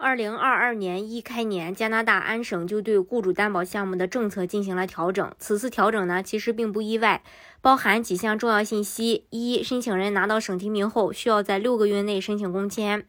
[0.00, 5.34] 二零二二年一开年，加拿大安省就对雇主担保项目的政策进行了调整。
[5.40, 7.24] 此次调整呢，其实并不意外，
[7.60, 13.00] 包含几项重要信息：一、申请人拿到省提名后，需要在六个月内申请工签；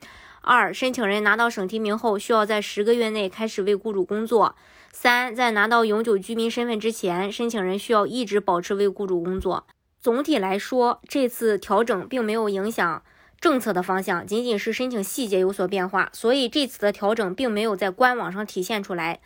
[0.42, 4.56] 二、申请人拿到省提名后，需要在十个月内开始为雇主工作；
[4.92, 9.68] 三、在拿到永久居民身份之前，申请人需要一直保持为雇主工作。
[10.02, 13.04] 总体来说，这次调整并没有影响。
[13.42, 19.20] 政策的方向仅仅是申请细节有所变化，所以这次的调整并没有在官网上体现出来。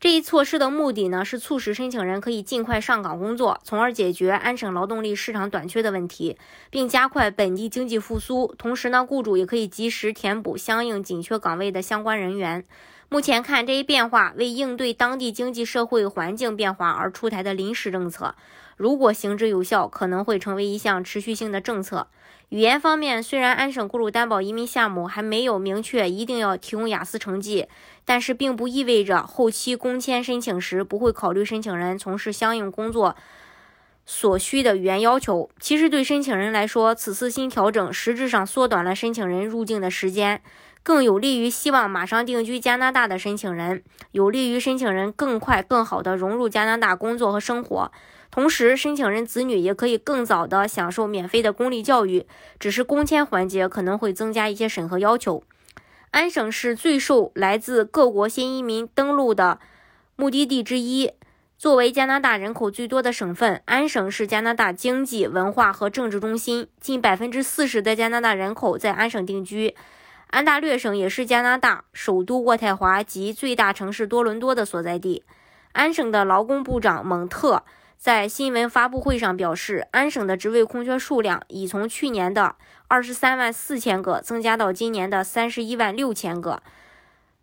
[0.00, 6.38] 这一措施的目的呢，是促使申请人可以尽快上岗工作，从而解决安省劳动力市场短缺的问题，
[6.70, 8.54] 并加快本地经济复苏。
[8.56, 12.64] 同时呢，雇主也可以及时填补相应紧缺岗位的相关人员。
[13.10, 18.34] 目前看，这一变化为应对当地经济社会环境变化而出台的临时政策，
[18.80, 22.06] 如果行之有效，可能会成为一项持续性的政策。
[22.48, 27.66] 语言方面，虽然安省雇主担保移民项目还没有明确一定要提供雅思成绩，
[28.06, 33.14] 但是并不意味着后期工签申请时不会考虑申请人从事相应工作
[34.06, 35.50] 所需的语言要求。
[35.60, 40.40] 其实对申请人来说，此次新调整实质上缩短了申请人入境的时间，
[40.82, 47.92] 更有利于希望马上定居加拿大的申请人，有利于申请人更快、更好地融入加拿大工作和生活。
[48.30, 52.26] 同时，申请人子女也可以更早的享受免费的公立教育，
[52.60, 55.42] 只是公签环节可能会增加一些审核要求。
[56.12, 59.58] 安省是最受来自各国新移民登陆的
[60.14, 61.12] 目的地之一。
[61.58, 69.74] 作为加拿大人口最多的省份，安省是加拿大经济、文化和政治中心，近百分之四十的加拿大人口在安省定居。
[70.28, 75.24] 安大略省也是加拿大首都渥太华及最大城市多伦多的所在地。
[75.72, 77.64] 安省的劳工部长蒙特。
[78.00, 82.56] 在新闻发布会上表示，安省的职位空缺数量已从去年的
[82.88, 86.62] 二十三万四千个增加到今年的三十一万六千个。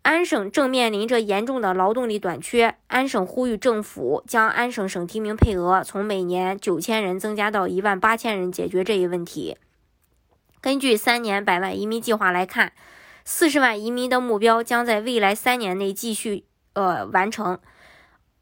[0.02, 9.56] 安省正面临着严重的劳动力短缺，安省呼吁政府将安省省提名配额从每年九千人增加到一万八千人，解决这一问题。
[10.60, 12.72] 根据三年百万移民计划来看，
[13.24, 17.60] 四十万移民的目标将在未来三年内继续呃完成。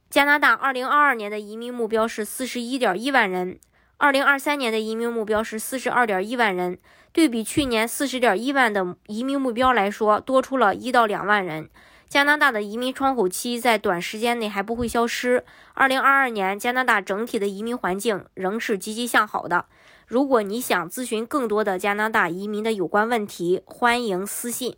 [0.09, 3.59] 加拿大二零二二年的移民目标是四十一点一万人，
[3.97, 6.79] 二零二三年的移民目标是四十二点一万人。
[7.13, 11.69] 对比去年四十点一万的移民目标来说，多出了一到两万人。
[12.09, 15.45] 加拿大的移民窗口期在短时间内还不会消失。
[15.75, 19.67] 二零二二年，加拿大整体的移民环境仍是积极向好的。
[20.07, 24.77] 如果你想咨询更多的加拿大移民的有关问题，欢迎私信。